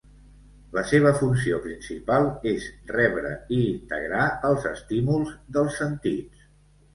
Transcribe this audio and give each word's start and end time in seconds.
La 0.75 0.83
seva 0.91 1.09
funció 1.17 1.59
principal 1.65 2.25
és 2.51 2.65
rebre 2.93 3.35
i 3.59 3.61
integrar 3.67 4.25
els 4.51 4.67
estímuls 4.71 5.37
dels 5.59 5.79
sentits. 5.85 6.43